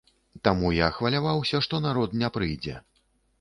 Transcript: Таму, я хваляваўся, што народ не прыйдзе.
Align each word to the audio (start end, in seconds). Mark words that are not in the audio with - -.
Таму, 0.47 0.71
я 0.77 0.87
хваляваўся, 0.95 1.61
што 1.67 1.83
народ 1.85 2.17
не 2.23 2.33
прыйдзе. 2.39 2.75